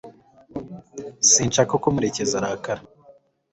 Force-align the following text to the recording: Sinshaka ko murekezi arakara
Sinshaka 1.31 1.73
ko 1.81 1.87
murekezi 1.93 2.33
arakara 2.39 2.81